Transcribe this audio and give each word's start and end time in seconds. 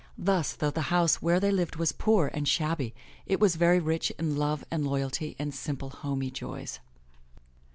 Thus, 0.17 0.53
though 0.53 0.71
the 0.71 0.89
house 0.89 1.21
where 1.21 1.39
they 1.39 1.51
lived 1.51 1.75
was 1.75 1.91
poor 1.91 2.31
and 2.33 2.47
shabby, 2.47 2.95
it 3.27 3.39
was 3.39 3.55
very 3.55 3.79
rich 3.79 4.09
in 4.17 4.35
love 4.35 4.65
and 4.71 4.83
loyalty 4.83 5.35
and 5.37 5.53
simple 5.53 5.91
homey 5.91 6.31
joys. 6.31 6.79